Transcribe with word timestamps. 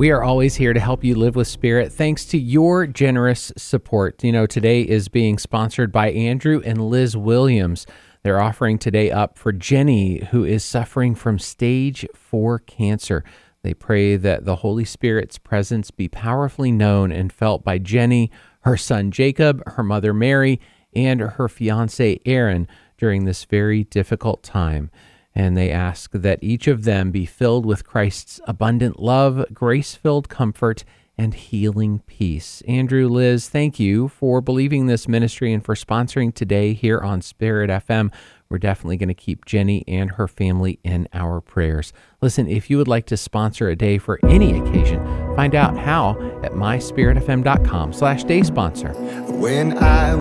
We 0.00 0.12
are 0.12 0.22
always 0.22 0.54
here 0.54 0.72
to 0.72 0.80
help 0.80 1.04
you 1.04 1.14
live 1.14 1.36
with 1.36 1.46
spirit 1.46 1.92
thanks 1.92 2.24
to 2.28 2.38
your 2.38 2.86
generous 2.86 3.52
support. 3.58 4.24
You 4.24 4.32
know, 4.32 4.46
today 4.46 4.80
is 4.80 5.08
being 5.08 5.36
sponsored 5.36 5.92
by 5.92 6.10
Andrew 6.12 6.62
and 6.64 6.88
Liz 6.88 7.18
Williams. 7.18 7.86
They're 8.22 8.40
offering 8.40 8.78
today 8.78 9.10
up 9.10 9.36
for 9.36 9.52
Jenni, 9.52 10.24
who 10.28 10.42
is 10.42 10.64
suffering 10.64 11.14
from 11.14 11.38
stage 11.38 12.06
four 12.14 12.60
cancer. 12.60 13.24
They 13.62 13.74
pray 13.74 14.16
that 14.16 14.46
the 14.46 14.56
Holy 14.56 14.86
Spirit's 14.86 15.36
presence 15.36 15.90
be 15.90 16.08
powerfully 16.08 16.72
known 16.72 17.12
and 17.12 17.30
felt 17.30 17.62
by 17.62 17.78
Jenni, 17.78 18.30
her 18.60 18.78
son 18.78 19.10
Jacob, 19.10 19.62
her 19.72 19.82
mother 19.82 20.14
Mary, 20.14 20.62
and 20.96 21.20
her 21.20 21.46
fiance 21.46 22.18
Aaron 22.24 22.68
during 22.96 23.26
this 23.26 23.44
very 23.44 23.84
difficult 23.84 24.42
time 24.42 24.90
and 25.34 25.56
they 25.56 25.70
ask 25.70 26.10
that 26.12 26.42
each 26.42 26.66
of 26.66 26.84
them 26.84 27.10
be 27.10 27.26
filled 27.26 27.64
with 27.64 27.86
Christ's 27.86 28.40
abundant 28.46 29.00
love, 29.00 29.44
grace 29.52 29.94
filled 29.94 30.28
comfort, 30.28 30.84
and 31.20 31.34
healing 31.34 31.98
peace. 32.06 32.62
Andrew, 32.66 33.06
Liz, 33.06 33.48
thank 33.48 33.78
you 33.78 34.08
for 34.08 34.40
believing 34.40 34.86
this 34.86 35.06
ministry 35.06 35.52
and 35.52 35.62
for 35.62 35.74
sponsoring 35.74 36.34
today 36.34 36.72
here 36.72 36.98
on 36.98 37.20
Spirit 37.20 37.68
FM. 37.68 38.10
We're 38.48 38.58
definitely 38.58 38.96
going 38.96 39.08
to 39.08 39.14
keep 39.14 39.44
Jenni 39.44 39.84
and 39.86 40.12
her 40.12 40.26
family 40.26 40.80
in 40.82 41.08
our 41.12 41.40
prayers. 41.42 41.92
Listen, 42.22 42.48
if 42.48 42.70
you 42.70 42.78
would 42.78 42.88
like 42.88 43.04
to 43.06 43.16
sponsor 43.18 43.68
a 43.68 43.76
day 43.76 43.98
for 43.98 44.18
any 44.24 44.58
occasion, 44.58 45.04
find 45.36 45.54
out 45.54 45.76
how 45.76 46.12
at 46.42 46.52
myspiritfm.com 46.52 47.92
slash 47.92 48.24
day 48.24 48.42
sponsor. 48.42 48.92
When 49.34 49.76
I 49.78 50.08